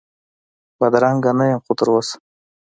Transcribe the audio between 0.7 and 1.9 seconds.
بدرنګه نه یم خو